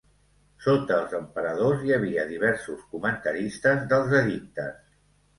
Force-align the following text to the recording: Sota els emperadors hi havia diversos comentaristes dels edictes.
Sota 0.67 0.95
els 1.01 1.11
emperadors 1.17 1.83
hi 1.89 1.93
havia 1.97 2.23
diversos 2.31 2.87
comentaristes 2.93 3.83
dels 3.93 4.17
edictes. 4.21 4.73